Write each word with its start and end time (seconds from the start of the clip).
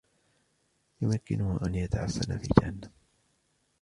يمكنه 1.01 1.59
أن 1.67 1.75
يتعفن 1.75 2.37
في 2.37 2.47
الجهنم. 2.51 2.91